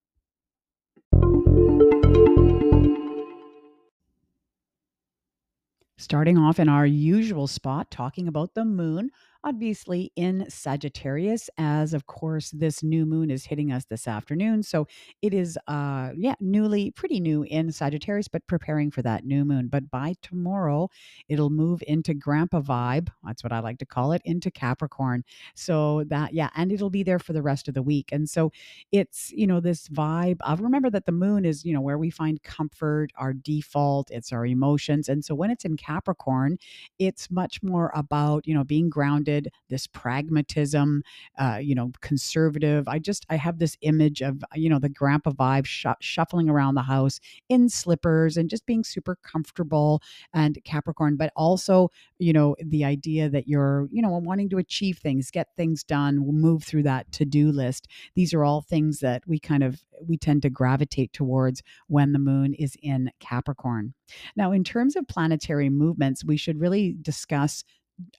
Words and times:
Starting 5.98 6.38
off 6.38 6.58
in 6.58 6.68
our 6.68 6.86
usual 6.86 7.46
spot, 7.46 7.90
talking 7.90 8.26
about 8.26 8.54
the 8.54 8.64
moon 8.64 9.10
obviously 9.44 10.12
in 10.16 10.44
Sagittarius, 10.48 11.48
as 11.58 11.94
of 11.94 12.06
course 12.06 12.50
this 12.50 12.82
new 12.82 13.06
moon 13.06 13.30
is 13.30 13.44
hitting 13.46 13.70
us 13.72 13.84
this 13.84 14.08
afternoon. 14.08 14.62
So 14.62 14.86
it 15.22 15.32
is, 15.32 15.56
uh, 15.68 16.10
yeah, 16.16 16.34
newly, 16.40 16.90
pretty 16.90 17.20
new 17.20 17.44
in 17.44 17.70
Sagittarius, 17.70 18.28
but 18.28 18.46
preparing 18.46 18.90
for 18.90 19.02
that 19.02 19.24
new 19.24 19.44
moon. 19.44 19.68
But 19.68 19.90
by 19.90 20.14
tomorrow, 20.22 20.88
it'll 21.28 21.50
move 21.50 21.82
into 21.86 22.14
Grandpa 22.14 22.60
vibe. 22.60 23.08
That's 23.24 23.44
what 23.44 23.52
I 23.52 23.60
like 23.60 23.78
to 23.78 23.86
call 23.86 24.12
it, 24.12 24.22
into 24.24 24.50
Capricorn. 24.50 25.22
So 25.54 26.04
that, 26.08 26.34
yeah, 26.34 26.50
and 26.56 26.72
it'll 26.72 26.90
be 26.90 27.04
there 27.04 27.18
for 27.20 27.32
the 27.32 27.42
rest 27.42 27.68
of 27.68 27.74
the 27.74 27.82
week. 27.82 28.10
And 28.10 28.28
so 28.28 28.50
it's, 28.90 29.30
you 29.32 29.46
know, 29.46 29.60
this 29.60 29.88
vibe 29.88 30.38
of 30.40 30.60
remember 30.60 30.90
that 30.90 31.06
the 31.06 31.12
moon 31.12 31.44
is, 31.44 31.64
you 31.64 31.72
know, 31.72 31.80
where 31.80 31.98
we 31.98 32.10
find 32.10 32.42
comfort, 32.42 33.12
our 33.16 33.32
default, 33.34 34.10
it's 34.10 34.32
our 34.32 34.44
emotions. 34.46 35.08
And 35.08 35.24
so 35.24 35.34
when 35.34 35.50
it's 35.50 35.64
in 35.64 35.76
Capricorn, 35.76 36.58
it's 36.98 37.30
much 37.30 37.62
more 37.62 37.92
about, 37.94 38.46
you 38.46 38.54
know, 38.54 38.64
being 38.64 38.90
grounded 38.90 39.27
this 39.68 39.86
pragmatism, 39.86 41.02
uh, 41.38 41.58
you 41.60 41.74
know, 41.74 41.92
conservative. 42.00 42.88
I 42.88 42.98
just, 42.98 43.26
I 43.28 43.36
have 43.36 43.58
this 43.58 43.76
image 43.82 44.22
of, 44.22 44.42
you 44.54 44.68
know, 44.68 44.78
the 44.78 44.88
grandpa 44.88 45.30
vibe 45.30 45.66
sh- 45.66 45.86
shuffling 46.00 46.48
around 46.48 46.74
the 46.74 46.82
house 46.82 47.20
in 47.48 47.68
slippers 47.68 48.36
and 48.36 48.48
just 48.48 48.66
being 48.66 48.84
super 48.84 49.16
comfortable 49.22 50.00
and 50.32 50.58
Capricorn, 50.64 51.16
but 51.16 51.32
also, 51.36 51.90
you 52.18 52.32
know, 52.32 52.56
the 52.60 52.84
idea 52.84 53.28
that 53.28 53.48
you're, 53.48 53.88
you 53.90 54.02
know, 54.02 54.10
wanting 54.10 54.48
to 54.50 54.58
achieve 54.58 54.98
things, 54.98 55.30
get 55.30 55.48
things 55.56 55.84
done, 55.84 56.18
move 56.18 56.64
through 56.64 56.82
that 56.84 57.10
to 57.12 57.24
do 57.24 57.52
list. 57.52 57.88
These 58.14 58.34
are 58.34 58.44
all 58.44 58.62
things 58.62 59.00
that 59.00 59.22
we 59.26 59.38
kind 59.38 59.62
of, 59.62 59.82
we 60.02 60.16
tend 60.16 60.42
to 60.42 60.50
gravitate 60.50 61.12
towards 61.12 61.62
when 61.88 62.12
the 62.12 62.18
moon 62.18 62.54
is 62.54 62.76
in 62.82 63.10
Capricorn. 63.20 63.94
Now, 64.36 64.52
in 64.52 64.64
terms 64.64 64.96
of 64.96 65.06
planetary 65.08 65.68
movements, 65.68 66.24
we 66.24 66.36
should 66.36 66.60
really 66.60 66.96
discuss 67.02 67.64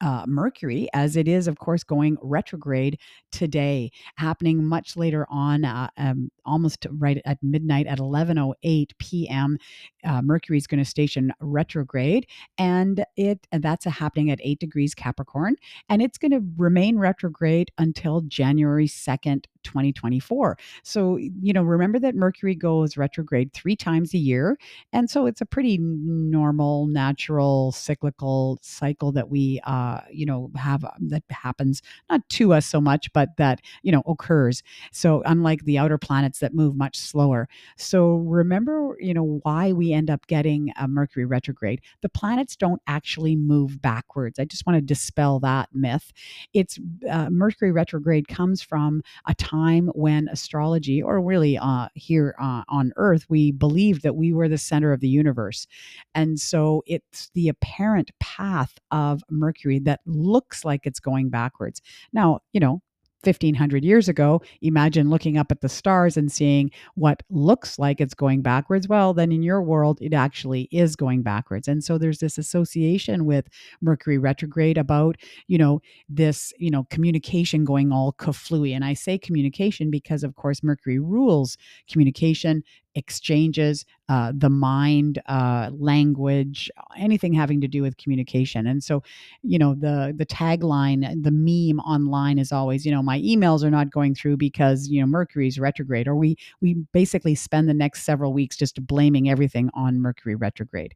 uh, 0.02 0.26
Mercury, 0.28 0.88
as 0.94 1.16
it 1.16 1.28
is, 1.28 1.48
of 1.48 1.60
course, 1.60 1.84
going 1.84 2.18
retrograde 2.22 3.00
today, 3.32 3.92
happening 4.16 4.66
much 4.66 4.98
later 4.98 5.26
on, 5.30 5.66
uh, 5.66 5.90
um, 5.98 6.30
almost 6.46 6.86
right 6.92 7.22
at 7.26 7.38
midnight 7.44 7.88
at 7.88 8.00
11:08 8.00 8.92
p.m. 8.98 9.58
Uh, 10.04 10.22
Mercury 10.22 10.58
is 10.58 10.68
going 10.68 10.84
to 10.84 10.90
station 10.90 11.32
retrograde, 11.42 12.28
and 12.58 13.06
it 13.18 13.48
and 13.52 13.64
that's 13.64 13.86
happening 13.86 14.32
at 14.32 14.40
eight 14.44 14.60
degrees 14.60 14.94
Capricorn, 14.94 15.56
and 15.90 16.02
it's 16.02 16.18
going 16.18 16.32
to 16.32 16.44
remain 16.58 16.98
retrograde 16.98 17.72
until 17.78 18.22
January 18.22 18.88
2nd, 18.88 19.46
2024. 19.64 20.58
So, 20.84 21.18
you 21.18 21.54
know, 21.54 21.64
remember 21.64 22.00
that 22.00 22.16
Mercury 22.16 22.56
goes 22.56 22.98
retrograde 22.98 23.54
three 23.54 23.76
times 23.76 24.14
a 24.14 24.18
year. 24.18 24.58
And 24.94 25.10
so 25.10 25.26
it's 25.26 25.42
a 25.42 25.46
pretty 25.46 25.78
normal, 25.80 26.88
natural, 26.88 27.72
cyclical 27.72 28.60
cycle 28.62 29.12
that 29.14 29.30
we, 29.30 29.60
uh, 29.66 30.02
you 30.12 30.26
know, 30.26 30.52
have 30.56 30.84
uh, 30.84 30.92
that 31.08 31.24
happens 31.30 31.82
not 32.10 32.28
to 32.30 32.54
us 32.54 32.66
so 32.66 32.80
much, 32.82 33.12
but 33.14 33.30
that, 33.38 33.62
you 33.84 33.92
know, 33.92 34.04
occurs. 34.08 34.64
So, 34.92 35.22
unlike 35.26 35.66
the 35.66 35.78
outer 35.78 35.98
planets 35.98 36.40
that 36.40 36.54
move 36.54 36.76
much 36.76 36.98
slower. 36.98 37.48
So, 37.78 38.16
remember, 38.16 38.96
you 39.00 39.14
know, 39.14 39.40
why 39.44 39.72
we 39.72 39.94
end 39.94 40.10
up 40.10 40.28
getting 40.28 40.72
a 40.80 40.88
Mercury 40.88 41.26
retrograde. 41.26 41.82
The 42.02 42.10
planets 42.10 42.56
don't 42.56 42.82
actually 42.88 43.36
move 43.36 43.82
backwards. 43.82 44.40
I 44.40 44.46
just 44.46 44.66
want 44.66 44.78
to 44.78 44.82
dispel 44.82 45.40
that 45.42 45.70
myth. 45.74 46.12
It's 46.54 46.80
uh, 47.10 47.30
Mercury 47.30 47.72
retrograde 47.72 48.28
comes 48.28 48.62
from 48.62 49.02
a 49.28 49.36
time 49.36 49.49
when 49.94 50.28
astrology, 50.30 51.02
or 51.02 51.22
really 51.22 51.58
uh, 51.58 51.88
here 51.96 52.36
uh, 52.40 52.64
on 52.70 52.92
Earth, 52.96 53.26
we 53.30 53.52
believed 53.52 54.04
that 54.04 54.16
we 54.16 54.34
were 54.34 54.48
the 54.48 54.58
center 54.58 54.94
of 54.94 55.00
the 55.00 55.08
universe. 55.08 55.68
And 56.16 56.40
so 56.40 56.84
it's 56.86 57.30
the 57.34 57.50
apparent 57.50 58.12
path 58.20 58.78
of 58.92 59.24
Mercury 59.30 59.80
that 59.80 60.02
looks 60.06 60.64
like 60.64 60.82
it's 60.86 61.00
going 61.00 61.30
backwards. 61.30 61.82
Now, 62.14 62.40
you 62.54 62.60
know, 62.60 62.82
1500 63.24 63.84
years 63.84 64.08
ago, 64.08 64.42
imagine 64.62 65.10
looking 65.10 65.38
up 65.38 65.52
at 65.52 65.62
the 65.62 65.70
stars 65.70 66.16
and 66.16 66.32
seeing 66.32 66.72
what 66.96 67.22
looks 67.30 67.78
like 67.78 68.00
it's 68.00 68.14
going 68.14 68.42
backwards. 68.42 68.88
Well, 68.88 69.14
then 69.14 69.32
in 69.32 69.44
your 69.44 69.62
world, 69.62 70.00
it 70.02 70.14
actually 70.14 70.70
is 70.72 70.96
going 70.96 71.22
backwards. 71.22 71.68
And 71.68 71.84
so 71.84 71.98
there's 71.98 72.20
this 72.20 72.38
association 72.38 73.26
with 73.26 73.48
Mercury 73.82 74.18
retrograde 74.18 74.78
about, 74.78 75.18
you 75.48 75.58
know, 75.58 75.82
this, 76.08 76.54
you 76.58 76.72
know, 76.72 76.86
communication 76.90 77.66
going 77.66 77.92
all 77.92 78.14
kaflooey. 78.14 78.74
And 78.74 78.86
I 78.86 78.94
say 78.94 79.18
communication 79.18 79.92
because, 79.92 80.24
of 80.24 80.36
course, 80.36 80.64
Mercury 80.64 81.00
rules 81.00 81.58
communication, 81.90 82.64
exchanges, 83.00 83.86
uh, 84.10 84.32
the 84.36 84.50
mind, 84.50 85.20
uh, 85.26 85.72
language, 85.74 86.70
anything 86.98 87.34
having 87.34 87.62
to 87.62 87.68
do 87.68 87.82
with 87.82 87.98
communication. 87.98 88.68
And 88.68 88.84
so, 88.84 89.02
you 89.42 89.58
know, 89.58 89.74
the 89.74 90.14
the 90.16 90.26
tagline, 90.26 91.02
the 91.24 91.32
meme 91.32 91.80
online 91.80 92.38
is 92.38 92.52
always, 92.52 92.86
you 92.86 92.92
know, 92.92 93.02
my 93.02 93.20
emails 93.22 93.64
are 93.64 93.72
not 93.72 93.90
going 93.90 94.14
through 94.14 94.38
because 94.38 94.88
you 94.90 95.02
know 95.02 95.08
Mercury's 95.08 95.60
retrograde, 95.60 96.08
or 96.08 96.16
we 96.16 96.38
we 96.62 96.76
basically 96.94 97.34
spend 97.34 97.68
the 97.68 97.74
next 97.74 98.04
several 98.04 98.34
weeks 98.34 98.56
just 98.56 98.86
blaming 98.86 99.30
everything 99.30 99.72
on 99.74 100.00
Mercury 100.00 100.36
retrograde. 100.36 100.94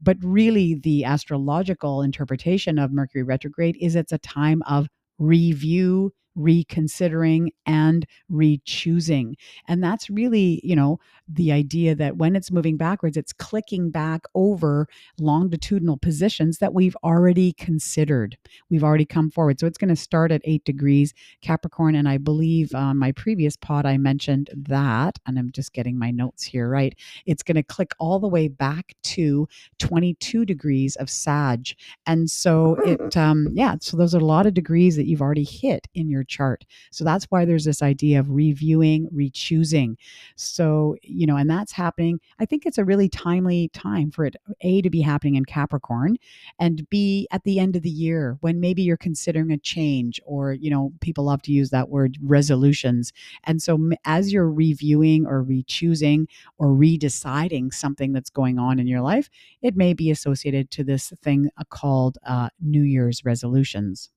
But 0.00 0.16
really, 0.22 0.74
the 0.74 1.04
astrological 1.04 2.02
interpretation 2.02 2.78
of 2.78 2.92
Mercury 2.92 3.22
retrograde 3.22 3.76
is 3.80 3.96
it's 3.96 4.12
a 4.12 4.18
time 4.18 4.62
of 4.62 4.88
review 5.18 6.12
reconsidering 6.34 7.52
and 7.66 8.06
rechoosing. 8.30 9.34
And 9.68 9.82
that's 9.82 10.10
really, 10.10 10.60
you 10.62 10.76
know, 10.76 10.98
the 11.28 11.52
idea 11.52 11.94
that 11.94 12.16
when 12.16 12.36
it's 12.36 12.50
moving 12.50 12.76
backwards, 12.76 13.16
it's 13.16 13.32
clicking 13.32 13.90
back 13.90 14.24
over 14.34 14.88
longitudinal 15.18 15.96
positions 15.96 16.58
that 16.58 16.74
we've 16.74 16.96
already 17.02 17.52
considered. 17.52 18.36
We've 18.70 18.84
already 18.84 19.06
come 19.06 19.30
forward. 19.30 19.60
So 19.60 19.66
it's 19.66 19.78
going 19.78 19.88
to 19.88 19.96
start 19.96 20.32
at 20.32 20.42
eight 20.44 20.64
degrees 20.64 21.14
Capricorn. 21.40 21.94
And 21.94 22.08
I 22.08 22.18
believe 22.18 22.74
on 22.74 22.98
my 22.98 23.12
previous 23.12 23.56
pod, 23.56 23.86
I 23.86 23.96
mentioned 23.96 24.50
that, 24.54 25.18
and 25.26 25.38
I'm 25.38 25.50
just 25.52 25.72
getting 25.72 25.98
my 25.98 26.10
notes 26.10 26.44
here 26.44 26.68
right. 26.68 26.94
It's 27.26 27.42
going 27.42 27.56
to 27.56 27.62
click 27.62 27.92
all 27.98 28.18
the 28.18 28.28
way 28.28 28.48
back 28.48 28.94
to 29.04 29.48
22 29.78 30.44
degrees 30.44 30.96
of 30.96 31.08
Sag. 31.08 31.74
And 32.06 32.30
so 32.30 32.76
it, 32.84 33.16
um, 33.16 33.48
yeah, 33.52 33.76
so 33.80 33.96
those 33.96 34.14
are 34.14 34.18
a 34.18 34.24
lot 34.24 34.46
of 34.46 34.54
degrees 34.54 34.96
that 34.96 35.06
you've 35.06 35.22
already 35.22 35.44
hit 35.44 35.86
in 35.94 36.08
your 36.10 36.23
your 36.24 36.36
chart. 36.36 36.64
So 36.90 37.04
that's 37.04 37.26
why 37.26 37.44
there's 37.44 37.64
this 37.64 37.82
idea 37.82 38.20
of 38.20 38.30
reviewing, 38.30 39.08
rechoosing. 39.14 39.96
So, 40.36 40.96
you 41.02 41.26
know, 41.26 41.36
and 41.36 41.48
that's 41.48 41.72
happening. 41.72 42.20
I 42.38 42.46
think 42.46 42.66
it's 42.66 42.78
a 42.78 42.84
really 42.84 43.08
timely 43.08 43.68
time 43.68 44.10
for 44.10 44.24
it, 44.24 44.36
A, 44.62 44.82
to 44.82 44.90
be 44.90 45.00
happening 45.00 45.36
in 45.36 45.44
Capricorn, 45.44 46.16
and 46.58 46.88
B, 46.90 47.26
at 47.30 47.44
the 47.44 47.58
end 47.58 47.76
of 47.76 47.82
the 47.82 47.90
year 47.90 48.36
when 48.40 48.60
maybe 48.60 48.82
you're 48.82 48.96
considering 48.96 49.50
a 49.50 49.58
change 49.58 50.20
or, 50.24 50.52
you 50.52 50.70
know, 50.70 50.92
people 51.00 51.24
love 51.24 51.42
to 51.42 51.52
use 51.52 51.70
that 51.70 51.88
word 51.88 52.16
resolutions. 52.22 53.12
And 53.44 53.60
so 53.60 53.90
as 54.04 54.32
you're 54.32 54.50
reviewing 54.50 55.26
or 55.26 55.44
rechoosing 55.44 56.26
or 56.58 56.68
redeciding 56.68 57.72
something 57.72 58.12
that's 58.12 58.30
going 58.30 58.58
on 58.58 58.78
in 58.78 58.86
your 58.86 59.00
life, 59.00 59.28
it 59.62 59.76
may 59.76 59.92
be 59.94 60.10
associated 60.10 60.70
to 60.70 60.84
this 60.84 61.12
thing 61.22 61.50
uh, 61.58 61.64
called 61.68 62.18
uh, 62.26 62.48
New 62.60 62.82
Year's 62.82 63.24
resolutions. 63.24 64.10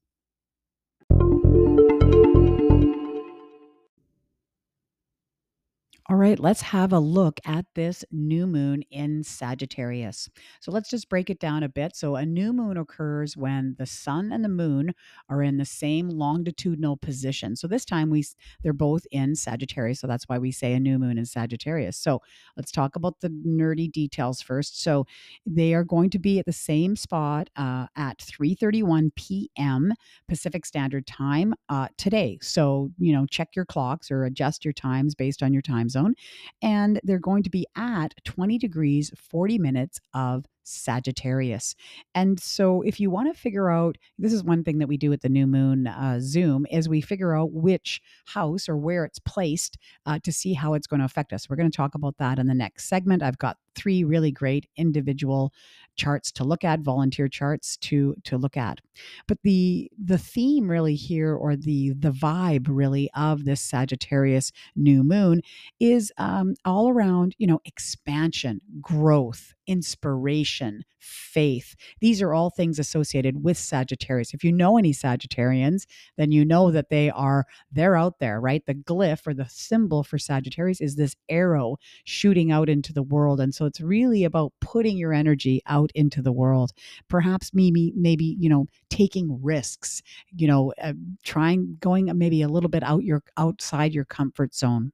All 6.17 6.21
right, 6.23 6.39
let's 6.39 6.61
have 6.61 6.93
a 6.93 6.99
look 6.99 7.39
at 7.45 7.67
this 7.75 8.03
new 8.11 8.47
moon 8.47 8.81
in 8.89 9.21
Sagittarius. 9.23 10.27
So 10.61 10.71
let's 10.71 10.89
just 10.89 11.09
break 11.09 11.29
it 11.29 11.39
down 11.39 11.61
a 11.61 11.69
bit. 11.69 11.95
So, 11.95 12.15
a 12.15 12.25
new 12.25 12.53
moon 12.53 12.75
occurs 12.75 13.37
when 13.37 13.75
the 13.77 13.85
sun 13.85 14.31
and 14.31 14.43
the 14.43 14.49
moon 14.49 14.95
are 15.29 15.43
in 15.43 15.57
the 15.57 15.65
same 15.65 16.09
longitudinal 16.09 16.97
position. 16.97 17.55
So, 17.55 17.67
this 17.67 17.85
time 17.85 18.09
we 18.09 18.25
they're 18.63 18.73
both 18.73 19.05
in 19.11 19.35
Sagittarius, 19.35 19.99
so 19.99 20.07
that's 20.07 20.27
why 20.27 20.39
we 20.39 20.51
say 20.51 20.73
a 20.73 20.79
new 20.79 20.97
moon 20.97 21.19
in 21.19 21.25
Sagittarius. 21.27 21.97
So, 21.97 22.23
let's 22.55 22.71
talk 22.71 22.95
about 22.95 23.19
the 23.21 23.29
nerdy 23.29 23.91
details 23.91 24.41
first. 24.41 24.81
So, 24.81 25.05
they 25.45 25.75
are 25.75 25.83
going 25.83 26.09
to 26.09 26.19
be 26.19 26.39
at 26.39 26.47
the 26.47 26.51
same 26.51 26.95
spot 26.95 27.51
uh, 27.57 27.85
at 27.95 28.17
3:31 28.17 29.11
p.m. 29.15 29.93
Pacific 30.27 30.65
Standard 30.65 31.05
Time 31.05 31.53
uh, 31.69 31.89
today. 31.95 32.39
So, 32.41 32.89
you 32.97 33.13
know, 33.13 33.27
check 33.27 33.49
your 33.55 33.65
clocks 33.65 34.09
or 34.09 34.25
adjust 34.25 34.65
your 34.65 34.73
times 34.73 35.13
based 35.13 35.43
on 35.43 35.53
your 35.53 35.61
time 35.61 35.89
zone 35.89 36.06
zone. 36.07 36.15
And 36.61 36.99
they're 37.03 37.19
going 37.19 37.43
to 37.43 37.49
be 37.49 37.65
at 37.75 38.13
20 38.23 38.57
degrees, 38.57 39.11
40 39.17 39.57
minutes 39.59 39.99
of 40.13 40.45
Sagittarius. 40.63 41.75
And 42.13 42.39
so 42.39 42.81
if 42.81 42.99
you 42.99 43.09
want 43.09 43.33
to 43.33 43.39
figure 43.39 43.69
out, 43.69 43.97
this 44.17 44.33
is 44.33 44.43
one 44.43 44.63
thing 44.65 44.79
that 44.79 44.87
we 44.87 44.97
do 44.97 45.13
at 45.13 45.21
the 45.21 45.29
new 45.29 45.47
moon 45.47 45.87
uh, 45.87 46.19
Zoom, 46.19 46.65
is 46.69 46.89
we 46.89 46.99
figure 46.99 47.33
out 47.33 47.53
which 47.53 48.01
house 48.25 48.67
or 48.67 48.75
where 48.75 49.05
it's 49.05 49.19
placed 49.19 49.77
uh, 50.05 50.19
to 50.23 50.33
see 50.33 50.53
how 50.53 50.73
it's 50.73 50.87
going 50.87 50.99
to 50.99 51.05
affect 51.05 51.31
us. 51.31 51.49
We're 51.49 51.55
going 51.55 51.71
to 51.71 51.77
talk 51.77 51.95
about 51.95 52.17
that 52.17 52.37
in 52.37 52.47
the 52.47 52.53
next 52.53 52.89
segment. 52.89 53.23
I've 53.23 53.37
got 53.37 53.57
three 53.77 54.03
really 54.03 54.31
great 54.31 54.67
individual 54.75 55.53
charts 55.97 56.31
to 56.31 56.43
look 56.43 56.63
at, 56.63 56.79
volunteer 56.79 57.27
charts 57.27 57.75
to 57.77 58.15
to 58.23 58.37
look 58.37 58.55
at. 58.55 58.79
But 59.27 59.39
the 59.43 59.91
the 59.97 60.17
theme 60.17 60.69
really 60.69 60.95
here, 60.95 61.35
or 61.35 61.55
the 61.55 61.93
the 61.97 62.11
vibe 62.11 62.67
really 62.69 63.09
of 63.15 63.45
this 63.45 63.61
Sagittarius 63.61 64.51
new 64.75 65.03
moon, 65.03 65.41
is 65.79 66.11
um, 66.17 66.55
all 66.63 66.89
around 66.89 67.35
you 67.37 67.47
know 67.47 67.59
expansion, 67.65 68.61
growth, 68.81 69.53
inspiration, 69.65 70.83
faith. 70.99 71.75
These 71.99 72.21
are 72.21 72.33
all 72.33 72.49
things 72.49 72.79
associated 72.79 73.43
with 73.43 73.57
Sagittarius. 73.57 74.33
If 74.33 74.43
you 74.43 74.51
know 74.51 74.77
any 74.77 74.93
Sagittarians, 74.93 75.85
then 76.17 76.31
you 76.31 76.45
know 76.45 76.71
that 76.71 76.89
they 76.89 77.09
are 77.09 77.45
they're 77.71 77.95
out 77.95 78.19
there, 78.19 78.39
right? 78.39 78.65
The 78.65 78.75
glyph 78.75 79.27
or 79.27 79.33
the 79.33 79.47
symbol 79.49 80.03
for 80.03 80.17
Sagittarius 80.17 80.81
is 80.81 80.95
this 80.95 81.15
arrow 81.29 81.77
shooting 82.05 82.51
out 82.51 82.69
into 82.69 82.93
the 82.93 83.03
world. 83.03 83.39
And 83.39 83.53
so 83.53 83.65
it's 83.67 83.81
really 83.81 84.23
about 84.23 84.53
putting 84.61 84.97
your 84.97 85.13
energy 85.13 85.61
out 85.67 85.91
into 85.95 86.21
the 86.23 86.31
world. 86.33 86.71
Perhaps 87.09 87.51
maybe 87.53 87.93
maybe, 87.95 88.35
you 88.39 88.49
know, 88.49 88.65
taking 88.89 89.39
risks, 89.43 90.01
you 90.35 90.47
know, 90.47 90.73
uh, 90.81 90.93
trying 91.23 91.77
going 91.79 92.11
maybe 92.17 92.41
a 92.41 92.49
little 92.49 92.69
bit 92.69 92.83
out 92.83 93.03
your 93.03 93.23
outside 93.37 93.93
your 93.93 94.05
comfort 94.05 94.55
zone. 94.55 94.91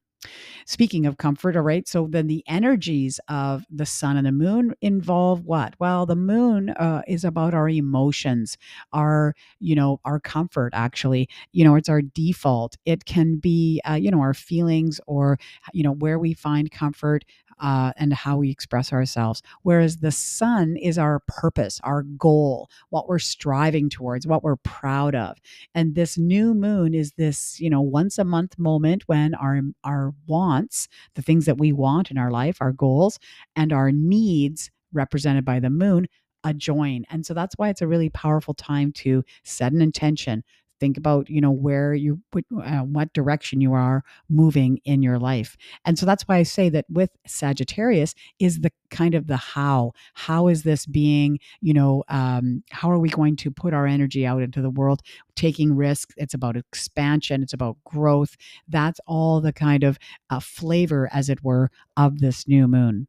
Speaking 0.65 1.05
of 1.05 1.17
comfort, 1.17 1.55
all 1.55 1.63
right. 1.63 1.87
So 1.87 2.07
then 2.09 2.27
the 2.27 2.43
energies 2.47 3.19
of 3.27 3.65
the 3.69 3.85
sun 3.85 4.17
and 4.17 4.25
the 4.25 4.31
moon 4.31 4.73
involve 4.81 5.45
what? 5.45 5.75
Well, 5.79 6.05
the 6.05 6.15
moon 6.15 6.69
uh, 6.71 7.01
is 7.07 7.23
about 7.23 7.53
our 7.53 7.69
emotions, 7.69 8.57
our, 8.93 9.35
you 9.59 9.75
know, 9.75 9.99
our 10.05 10.19
comfort, 10.19 10.71
actually. 10.73 11.27
You 11.51 11.65
know, 11.65 11.75
it's 11.75 11.89
our 11.89 12.01
default. 12.01 12.77
It 12.85 13.05
can 13.05 13.37
be, 13.37 13.81
uh, 13.89 13.95
you 13.95 14.11
know, 14.11 14.21
our 14.21 14.33
feelings 14.33 14.99
or, 15.07 15.37
you 15.73 15.83
know, 15.83 15.93
where 15.93 16.19
we 16.19 16.33
find 16.33 16.71
comfort 16.71 17.25
uh, 17.59 17.93
and 17.97 18.13
how 18.13 18.37
we 18.37 18.49
express 18.49 18.91
ourselves. 18.93 19.41
Whereas 19.63 19.97
the 19.97 20.11
sun 20.11 20.75
is 20.77 20.97
our 20.97 21.21
purpose, 21.27 21.79
our 21.83 22.03
goal, 22.03 22.69
what 22.89 23.07
we're 23.07 23.19
striving 23.19 23.89
towards, 23.89 24.27
what 24.27 24.43
we're 24.43 24.57
proud 24.57 25.15
of. 25.15 25.37
And 25.75 25.95
this 25.95 26.17
new 26.17 26.53
moon 26.53 26.93
is 26.93 27.13
this, 27.13 27.59
you 27.59 27.69
know, 27.69 27.81
once 27.81 28.17
a 28.17 28.23
month 28.23 28.57
moment 28.57 29.03
when 29.07 29.33
our 29.35 29.61
our 29.83 30.13
wants, 30.27 30.87
the 31.15 31.21
things 31.21 31.45
that 31.45 31.57
we 31.57 31.71
want 31.71 32.11
in 32.11 32.17
our 32.17 32.31
life, 32.31 32.57
our 32.61 32.71
goals, 32.71 33.19
and 33.55 33.71
our 33.71 33.91
needs 33.91 34.71
represented 34.93 35.45
by 35.45 35.59
the 35.59 35.69
moon 35.69 36.07
a 36.43 36.53
join. 36.53 37.05
And 37.09 37.25
so 37.25 37.33
that's 37.33 37.55
why 37.57 37.69
it's 37.69 37.81
a 37.81 37.87
really 37.87 38.09
powerful 38.09 38.53
time 38.53 38.91
to 38.93 39.23
set 39.43 39.71
an 39.71 39.81
intention, 39.81 40.43
think 40.83 40.97
about 40.97 41.29
you 41.29 41.39
know 41.39 41.49
where 41.49 41.93
you 41.93 42.19
what, 42.31 42.43
uh, 42.61 42.81
what 42.81 43.13
direction 43.13 43.61
you 43.61 43.71
are 43.71 44.03
moving 44.29 44.79
in 44.83 45.01
your 45.01 45.17
life. 45.17 45.55
And 45.85 45.97
so 45.97 46.05
that's 46.05 46.23
why 46.27 46.35
i 46.35 46.43
say 46.43 46.67
that 46.67 46.85
with 46.89 47.09
sagittarius 47.25 48.13
is 48.37 48.59
the 48.59 48.71
kind 48.91 49.15
of 49.15 49.27
the 49.27 49.37
how. 49.37 49.93
How 50.13 50.49
is 50.49 50.63
this 50.63 50.85
being 50.85 51.39
you 51.61 51.73
know 51.73 52.03
um, 52.09 52.63
how 52.69 52.91
are 52.91 52.99
we 52.99 53.07
going 53.07 53.37
to 53.37 53.49
put 53.49 53.73
our 53.73 53.87
energy 53.87 54.25
out 54.25 54.41
into 54.41 54.61
the 54.61 54.69
world 54.69 55.01
taking 55.37 55.73
risks? 55.73 56.13
It's 56.17 56.33
about 56.33 56.57
expansion 56.57 57.41
it's 57.43 57.53
about 57.53 57.77
growth. 57.85 58.35
That's 58.67 58.99
all 59.07 59.39
the 59.39 59.53
kind 59.53 59.83
of 59.85 59.97
uh, 60.29 60.41
flavor 60.41 61.09
as 61.13 61.29
it 61.29 61.41
were 61.45 61.69
of 61.95 62.19
this 62.19 62.45
new 62.45 62.67
moon 62.67 63.07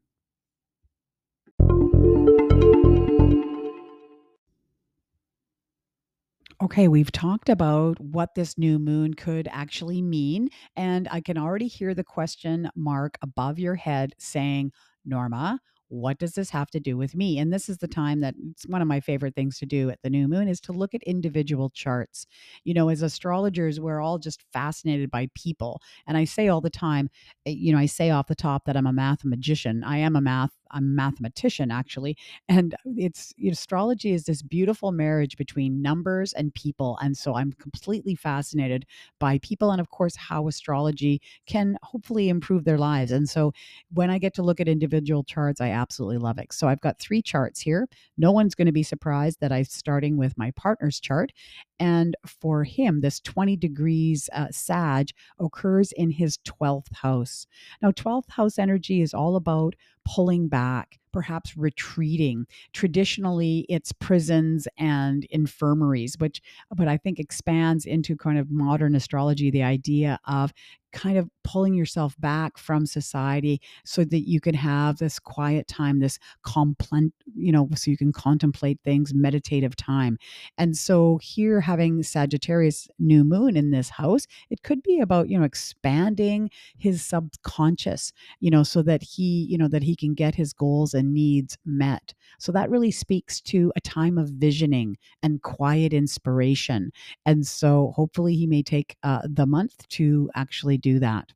Okay, 6.62 6.88
we've 6.88 7.10
talked 7.12 7.48
about 7.48 7.98
what 8.00 8.34
this 8.34 8.56
new 8.56 8.78
moon 8.78 9.14
could 9.14 9.48
actually 9.50 10.00
mean. 10.00 10.48
And 10.76 11.08
I 11.10 11.20
can 11.20 11.36
already 11.36 11.66
hear 11.66 11.94
the 11.94 12.04
question 12.04 12.70
mark 12.76 13.18
above 13.22 13.58
your 13.58 13.74
head 13.74 14.14
saying, 14.18 14.72
Norma, 15.04 15.60
what 15.88 16.18
does 16.18 16.34
this 16.34 16.50
have 16.50 16.70
to 16.70 16.80
do 16.80 16.96
with 16.96 17.14
me? 17.14 17.38
And 17.38 17.52
this 17.52 17.68
is 17.68 17.78
the 17.78 17.88
time 17.88 18.20
that 18.20 18.34
it's 18.50 18.66
one 18.66 18.80
of 18.82 18.88
my 18.88 19.00
favorite 19.00 19.34
things 19.34 19.58
to 19.58 19.66
do 19.66 19.90
at 19.90 20.00
the 20.02 20.10
new 20.10 20.26
moon 20.26 20.48
is 20.48 20.60
to 20.62 20.72
look 20.72 20.94
at 20.94 21.02
individual 21.02 21.70
charts. 21.70 22.26
You 22.64 22.72
know, 22.74 22.88
as 22.88 23.02
astrologers, 23.02 23.78
we're 23.78 24.00
all 24.00 24.18
just 24.18 24.42
fascinated 24.52 25.10
by 25.10 25.28
people. 25.34 25.80
And 26.06 26.16
I 26.16 26.24
say 26.24 26.48
all 26.48 26.60
the 26.60 26.70
time, 26.70 27.10
eh, 27.46 27.50
you 27.50 27.72
know, 27.72 27.78
I 27.78 27.86
say 27.86 28.10
off 28.10 28.26
the 28.28 28.34
top 28.34 28.64
that 28.64 28.76
I'm 28.76 28.86
a 28.86 28.92
mathemagician. 28.92 29.82
I 29.84 29.98
am 29.98 30.16
a 30.16 30.20
math 30.20 30.56
a 30.70 30.80
mathematician 30.80 31.70
actually, 31.70 32.16
and 32.48 32.74
it's 32.96 33.32
astrology 33.50 34.12
is 34.12 34.24
this 34.24 34.42
beautiful 34.42 34.92
marriage 34.92 35.36
between 35.36 35.82
numbers 35.82 36.32
and 36.32 36.54
people, 36.54 36.98
and 37.00 37.16
so 37.16 37.34
I'm 37.34 37.52
completely 37.52 38.14
fascinated 38.14 38.86
by 39.18 39.38
people 39.38 39.70
and 39.70 39.80
of 39.80 39.90
course 39.90 40.16
how 40.16 40.48
astrology 40.48 41.20
can 41.46 41.76
hopefully 41.82 42.28
improve 42.28 42.64
their 42.64 42.78
lives. 42.78 43.12
And 43.12 43.28
so 43.28 43.52
when 43.92 44.10
I 44.10 44.18
get 44.18 44.34
to 44.34 44.42
look 44.42 44.60
at 44.60 44.68
individual 44.68 45.24
charts, 45.24 45.60
I 45.60 45.70
absolutely 45.70 46.18
love 46.18 46.38
it. 46.38 46.52
So 46.52 46.68
I've 46.68 46.80
got 46.80 46.98
three 46.98 47.22
charts 47.22 47.60
here. 47.60 47.88
No 48.16 48.32
one's 48.32 48.54
going 48.54 48.66
to 48.66 48.72
be 48.72 48.82
surprised 48.82 49.40
that 49.40 49.52
I'm 49.52 49.64
starting 49.64 50.16
with 50.16 50.36
my 50.36 50.50
partner's 50.52 51.00
chart, 51.00 51.32
and 51.80 52.16
for 52.26 52.64
him, 52.64 53.00
this 53.00 53.20
20 53.20 53.56
degrees 53.56 54.30
uh, 54.32 54.46
Sag 54.50 55.10
occurs 55.38 55.92
in 55.92 56.10
his 56.10 56.38
12th 56.38 56.92
house. 56.94 57.46
Now, 57.82 57.90
12th 57.90 58.30
house 58.30 58.58
energy 58.58 59.02
is 59.02 59.12
all 59.12 59.36
about 59.36 59.74
pulling 60.04 60.48
back, 60.48 60.98
perhaps 61.14 61.56
retreating. 61.56 62.44
Traditionally, 62.72 63.66
it's 63.68 63.92
prisons 63.92 64.66
and 64.76 65.24
infirmaries, 65.30 66.16
which 66.18 66.42
but 66.74 66.88
I 66.88 66.96
think 66.96 67.20
expands 67.20 67.86
into 67.86 68.16
kind 68.16 68.36
of 68.36 68.50
modern 68.50 68.96
astrology 68.96 69.48
the 69.48 69.62
idea 69.62 70.18
of 70.26 70.52
kind 70.94 71.18
of 71.18 71.28
pulling 71.42 71.74
yourself 71.74 72.14
back 72.20 72.56
from 72.56 72.86
society 72.86 73.60
so 73.84 74.04
that 74.04 74.28
you 74.28 74.40
can 74.40 74.54
have 74.54 74.96
this 74.96 75.18
quiet 75.18 75.66
time 75.66 75.98
this 75.98 76.18
compl- 76.46 77.10
you 77.34 77.52
know 77.52 77.68
so 77.74 77.90
you 77.90 77.96
can 77.96 78.12
contemplate 78.12 78.78
things 78.84 79.12
meditative 79.12 79.74
time 79.76 80.16
and 80.56 80.76
so 80.76 81.18
here 81.20 81.60
having 81.60 82.02
sagittarius 82.02 82.88
new 82.98 83.24
moon 83.24 83.56
in 83.56 83.72
this 83.72 83.90
house 83.90 84.26
it 84.50 84.62
could 84.62 84.82
be 84.82 85.00
about 85.00 85.28
you 85.28 85.36
know 85.36 85.44
expanding 85.44 86.48
his 86.78 87.04
subconscious 87.04 88.12
you 88.38 88.50
know 88.50 88.62
so 88.62 88.80
that 88.80 89.02
he 89.02 89.46
you 89.50 89.58
know 89.58 89.68
that 89.68 89.82
he 89.82 89.96
can 89.96 90.14
get 90.14 90.36
his 90.36 90.52
goals 90.52 90.94
and 90.94 91.03
needs 91.12 91.58
met 91.64 92.14
so 92.38 92.52
that 92.52 92.70
really 92.70 92.90
speaks 92.90 93.40
to 93.40 93.72
a 93.76 93.80
time 93.80 94.18
of 94.18 94.28
visioning 94.28 94.96
and 95.22 95.42
quiet 95.42 95.92
inspiration 95.92 96.90
and 97.26 97.46
so 97.46 97.92
hopefully 97.94 98.34
he 98.34 98.46
may 98.46 98.62
take 98.62 98.96
uh, 99.02 99.20
the 99.24 99.46
month 99.46 99.86
to 99.88 100.30
actually 100.34 100.78
do 100.78 100.98
that. 100.98 101.32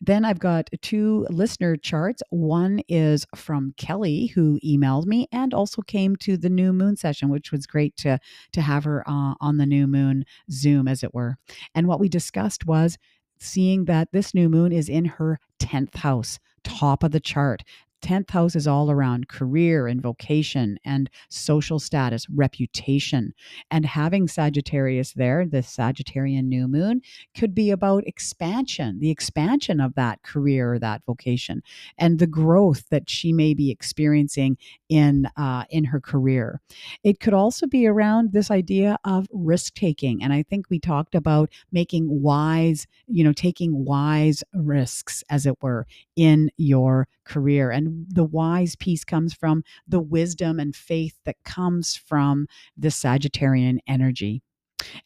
Then 0.00 0.24
I've 0.24 0.40
got 0.40 0.70
two 0.80 1.26
listener 1.30 1.76
charts. 1.76 2.22
One 2.30 2.82
is 2.88 3.26
from 3.36 3.74
Kelly, 3.76 4.26
who 4.26 4.58
emailed 4.64 5.06
me 5.06 5.28
and 5.30 5.54
also 5.54 5.82
came 5.82 6.16
to 6.16 6.36
the 6.36 6.50
new 6.50 6.72
moon 6.72 6.96
session, 6.96 7.28
which 7.28 7.52
was 7.52 7.66
great 7.66 7.96
to, 7.98 8.18
to 8.52 8.60
have 8.60 8.84
her 8.84 9.08
uh, 9.08 9.34
on 9.40 9.58
the 9.58 9.66
new 9.66 9.86
moon 9.86 10.24
Zoom, 10.50 10.88
as 10.88 11.02
it 11.02 11.14
were. 11.14 11.36
And 11.74 11.86
what 11.86 12.00
we 12.00 12.08
discussed 12.08 12.66
was 12.66 12.98
seeing 13.38 13.84
that 13.86 14.08
this 14.12 14.34
new 14.34 14.48
moon 14.48 14.72
is 14.72 14.88
in 14.88 15.04
her 15.04 15.38
10th 15.60 15.96
house, 15.96 16.38
top 16.64 17.02
of 17.02 17.12
the 17.12 17.20
chart. 17.20 17.62
10th 18.02 18.30
house 18.30 18.56
is 18.56 18.66
all 18.66 18.90
around 18.90 19.28
career 19.28 19.86
and 19.86 20.02
vocation 20.02 20.78
and 20.84 21.08
social 21.28 21.78
status, 21.78 22.28
reputation. 22.28 23.32
And 23.70 23.86
having 23.86 24.28
Sagittarius 24.28 25.14
there, 25.14 25.46
the 25.46 25.58
Sagittarian 25.58 26.44
new 26.44 26.68
moon, 26.68 27.00
could 27.34 27.54
be 27.54 27.70
about 27.70 28.06
expansion, 28.06 28.98
the 28.98 29.10
expansion 29.10 29.80
of 29.80 29.94
that 29.94 30.22
career 30.22 30.78
that 30.82 31.02
vocation, 31.06 31.62
and 31.96 32.18
the 32.18 32.26
growth 32.26 32.88
that 32.90 33.08
she 33.08 33.32
may 33.32 33.54
be 33.54 33.70
experiencing 33.70 34.58
in 34.88 35.26
uh, 35.36 35.64
in 35.70 35.84
her 35.84 36.00
career. 36.00 36.60
It 37.02 37.20
could 37.20 37.32
also 37.32 37.66
be 37.66 37.86
around 37.86 38.32
this 38.32 38.50
idea 38.50 38.98
of 39.04 39.26
risk 39.32 39.74
taking, 39.74 40.22
and 40.22 40.32
I 40.32 40.42
think 40.42 40.68
we 40.68 40.78
talked 40.78 41.14
about 41.14 41.50
making 41.70 42.06
wise, 42.22 42.86
you 43.06 43.24
know, 43.24 43.32
taking 43.32 43.84
wise 43.84 44.44
risks, 44.52 45.24
as 45.30 45.46
it 45.46 45.62
were, 45.62 45.86
in 46.16 46.50
your 46.56 47.08
career. 47.24 47.70
And 47.70 48.06
the 48.08 48.24
wise 48.24 48.76
piece 48.76 49.04
comes 49.04 49.34
from 49.34 49.62
the 49.86 50.00
wisdom 50.00 50.60
and 50.60 50.74
faith 50.74 51.18
that 51.24 51.36
comes 51.44 51.96
from 51.96 52.46
the 52.76 52.88
Sagittarian 52.88 53.78
energy. 53.86 54.42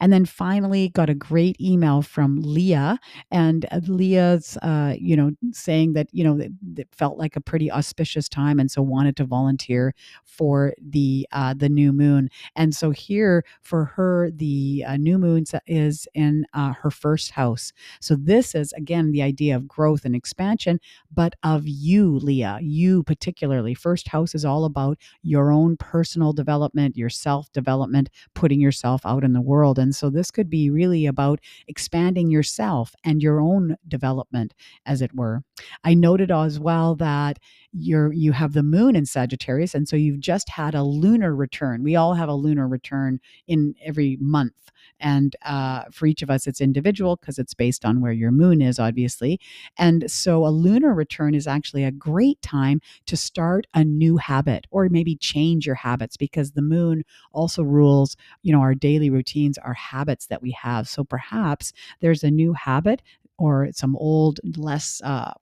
And 0.01 0.13
then 0.13 0.25
finally, 0.25 0.89
got 0.91 1.11
a 1.11 1.15
great 1.15 1.61
email 1.61 2.03
from 2.03 2.41
Leah, 2.41 2.99
and 3.31 3.67
uh, 3.71 3.81
Leah's, 3.87 4.57
uh, 4.63 4.95
you 4.99 5.17
know, 5.17 5.33
saying 5.53 5.95
that 5.95 6.09
you 6.13 6.25
know 6.25 6.39
it, 6.39 6.89
felt 6.93 7.19
like 7.19 7.37
a 7.37 7.41
pretty 7.41 7.71
auspicious 7.71 8.29
time, 8.29 8.59
and 8.59 8.71
so 8.71 8.83
wanted 8.83 9.17
to 9.17 9.25
volunteer 9.25 9.95
for 10.25 10.73
the 10.81 11.27
uh, 11.33 11.55
the 11.55 11.69
new 11.69 11.93
moon. 11.93 12.29
And 12.55 12.75
so 12.75 12.91
here 12.91 13.45
for 13.63 13.85
her, 13.85 14.31
the 14.31 14.85
uh, 14.87 14.97
new 14.97 15.19
moon 15.19 15.45
is 15.67 16.09
in 16.15 16.47
uh, 16.55 16.73
her 16.73 16.91
first 16.91 17.33
house. 17.33 17.73
So 18.01 18.17
this 18.17 18.55
is 18.55 18.73
again 18.73 19.13
the 19.13 19.23
idea 19.23 19.57
of 19.57 19.69
growth 19.69 20.05
and 20.05 20.15
expansion, 20.17 20.81
but 21.13 21.35
of 21.43 21.67
you, 21.67 22.19
Leah, 22.19 22.59
you 22.63 23.03
particularly. 23.03 23.75
First 23.75 24.09
house 24.09 24.35
is 24.35 24.45
all 24.45 24.65
about 24.65 24.99
your 25.23 25.53
own 25.53 25.77
personal 25.77 26.33
development, 26.33 26.97
your 26.97 27.11
self 27.11 27.51
development, 27.53 28.11
putting 28.35 28.61
yourself 28.61 29.05
out 29.05 29.25
in 29.25 29.33
the 29.33 29.41
world 29.41 29.66
world. 29.67 29.79
And 29.79 29.95
so 29.95 30.11
this 30.11 30.31
could 30.31 30.49
be 30.49 30.71
really 30.71 31.07
about 31.07 31.41
expanding 31.67 32.31
yourself 32.31 32.95
and 33.05 33.23
your 33.23 33.41
own 33.41 33.77
development, 33.89 34.55
as 34.85 35.03
it 35.03 35.15
were. 35.15 35.43
I 35.83 35.95
noted 35.95 36.31
as 36.31 36.61
well 36.61 36.95
that 36.97 37.39
you're 37.79 38.13
you 38.13 38.33
have 38.33 38.53
the 38.53 38.63
moon 38.63 38.97
in 38.97 39.07
Sagittarius, 39.07 39.75
and 39.75 39.89
so 39.89 39.97
you've 39.97 40.21
just 40.21 40.49
had 40.49 40.75
a 40.75 40.83
lunar 40.83 41.35
return. 41.35 41.83
We 41.83 41.97
all 41.97 42.15
have 42.15 42.29
a 42.29 42.35
lunar 42.35 42.69
return 42.69 43.21
in 43.47 43.75
every 43.85 44.17
month, 44.21 44.71
and 45.01 45.37
uh, 45.45 45.85
for 45.93 46.07
each 46.07 46.23
of 46.23 46.31
us, 46.31 46.47
it's 46.47 46.61
individual 46.61 47.17
because 47.17 47.39
it's 47.39 47.55
based 47.55 47.85
on 47.85 48.01
where 48.01 48.13
your 48.13 48.31
moon 48.31 48.63
is, 48.63 48.79
obviously. 48.79 49.39
And 49.79 50.11
so 50.11 50.47
a 50.47 50.49
lunar 50.49 50.95
return 50.95 51.35
is 51.35 51.47
actually 51.47 51.85
a 51.85 51.91
great 51.91 52.41
time 52.43 52.81
to 53.07 53.17
start 53.17 53.67
a 53.75 53.85
new 53.85 54.17
habit 54.17 54.67
or 54.71 54.89
maybe 54.89 55.17
change 55.17 55.67
your 55.67 55.75
habits 55.75 56.17
because 56.17 56.53
the 56.53 56.63
moon 56.63 57.05
also 57.33 57.63
rules, 57.63 58.17
you 58.43 58.53
know, 58.53 58.61
our 58.61 58.75
daily 58.75 59.11
routines, 59.11 59.59
our 59.59 59.75
habits 59.75 60.27
that 60.27 60.43
we 60.43 60.51
have. 60.53 60.89
So 60.89 61.05
perhaps 61.05 61.73
there's 62.01 62.25
a 62.25 62.31
new 62.31 62.53
habit 62.55 63.03
or 63.39 63.69
some 63.73 63.97
old, 63.97 64.41
less 64.57 65.03
uh, 65.05 65.33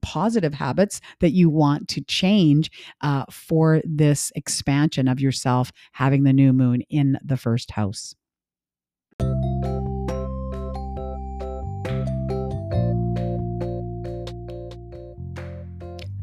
positive 0.00 0.54
habits 0.54 1.00
that 1.20 1.30
you 1.30 1.50
want 1.50 1.88
to 1.88 2.00
change 2.02 2.70
uh, 3.00 3.24
for 3.30 3.80
this 3.84 4.32
expansion 4.34 5.08
of 5.08 5.20
yourself 5.20 5.72
having 5.92 6.24
the 6.24 6.32
new 6.32 6.52
moon 6.52 6.82
in 6.88 7.18
the 7.24 7.36
first 7.36 7.72
house. 7.72 8.14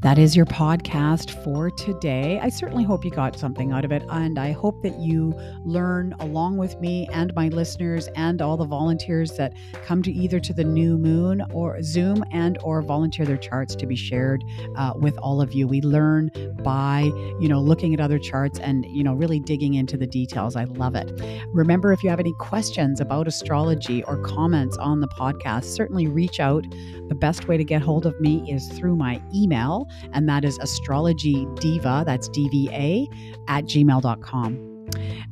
That 0.01 0.17
is 0.17 0.33
your 0.33 0.45
podcast 0.45 1.43
for 1.43 1.69
today. 1.69 2.39
I 2.41 2.47
certainly 2.47 2.85
hope 2.85 3.03
you 3.03 3.11
got 3.11 3.37
something 3.37 3.73
out 3.73 3.83
of 3.83 3.91
it 3.91 4.01
and 4.09 4.39
I 4.39 4.53
hope 4.53 4.81
that 4.81 4.97
you 4.97 5.33
learn 5.65 6.15
along 6.21 6.55
with 6.55 6.79
me 6.79 7.09
and 7.11 7.35
my 7.35 7.49
listeners 7.49 8.07
and 8.15 8.41
all 8.41 8.55
the 8.55 8.65
volunteers 8.65 9.35
that 9.35 9.57
come 9.83 10.01
to 10.03 10.11
either 10.13 10.39
to 10.39 10.53
the 10.53 10.63
new 10.63 10.97
moon 10.97 11.43
or 11.51 11.83
Zoom 11.83 12.23
and 12.31 12.57
or 12.63 12.81
volunteer 12.81 13.25
their 13.25 13.35
charts 13.35 13.75
to 13.75 13.85
be 13.85 13.97
shared 13.97 14.41
uh, 14.77 14.93
with 14.95 15.17
all 15.17 15.41
of 15.41 15.51
you. 15.51 15.67
We 15.67 15.81
learn 15.81 16.31
by, 16.63 17.11
you 17.41 17.49
know, 17.49 17.59
looking 17.59 17.93
at 17.93 17.99
other 17.99 18.19
charts 18.19 18.57
and, 18.57 18.85
you 18.85 19.03
know, 19.03 19.15
really 19.15 19.41
digging 19.41 19.73
into 19.73 19.97
the 19.97 20.07
details. 20.07 20.55
I 20.55 20.63
love 20.63 20.95
it. 20.95 21.11
Remember 21.51 21.91
if 21.91 22.05
you 22.05 22.09
have 22.09 22.21
any 22.21 22.33
questions 22.39 23.01
about 23.01 23.27
astrology 23.27 24.01
or 24.05 24.17
comments 24.21 24.77
on 24.77 25.01
the 25.01 25.09
podcast, 25.09 25.65
certainly 25.65 26.07
reach 26.07 26.39
out. 26.39 26.63
The 27.09 27.15
best 27.15 27.49
way 27.49 27.57
to 27.57 27.65
get 27.65 27.81
hold 27.81 28.05
of 28.05 28.17
me 28.21 28.49
is 28.49 28.65
through 28.69 28.95
my 28.95 29.21
and 30.13 30.27
that 30.29 30.45
is 30.45 30.57
astrology 30.59 31.47
diva, 31.55 32.03
that's 32.05 32.29
DVA, 32.29 33.07
at 33.47 33.65
gmail.com. 33.65 34.69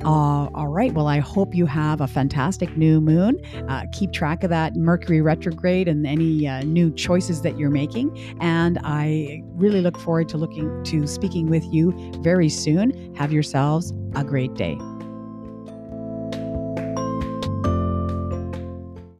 Uh, 0.03 0.47
all 0.53 0.67
right. 0.67 0.93
Well, 0.93 1.07
I 1.07 1.19
hope 1.19 1.55
you 1.55 1.65
have 1.65 2.01
a 2.01 2.07
fantastic 2.07 2.77
new 2.77 3.01
moon. 3.01 3.43
Uh, 3.67 3.85
keep 3.91 4.11
track 4.11 4.43
of 4.43 4.49
that 4.51 4.75
Mercury 4.75 5.21
retrograde 5.21 5.87
and 5.87 6.05
any 6.05 6.47
uh, 6.47 6.61
new 6.61 6.93
choices 6.93 7.41
that 7.41 7.57
you're 7.57 7.71
making. 7.71 8.15
And 8.39 8.77
I 8.83 9.41
really 9.45 9.81
look 9.81 9.97
forward 9.97 10.29
to 10.29 10.37
looking 10.37 10.83
to 10.85 11.07
speaking 11.07 11.49
with 11.49 11.65
you 11.73 11.93
very 12.21 12.49
soon. 12.49 13.15
Have 13.15 13.31
yourselves 13.31 13.91
a 14.15 14.23
great 14.23 14.53
day. 14.53 14.77